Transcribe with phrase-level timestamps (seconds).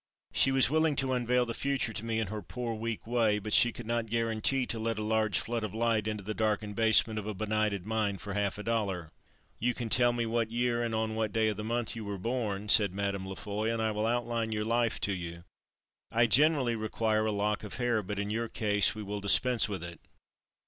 [0.33, 3.53] She was willing to unveil the future to me in her poor, weak way, but
[3.53, 7.19] she could not guarantee to let a large flood of light into the darkened basement
[7.19, 9.11] of a benighted mind for half a dollar.
[9.59, 12.17] "You can tell me what year and on what day of the month you were
[12.17, 13.27] born," said Mme.
[13.27, 15.43] La Foy, "and I will outline your life to you.
[16.11, 19.69] I generally require a lock of the hair, but in your case we will dispense
[19.69, 19.99] with it."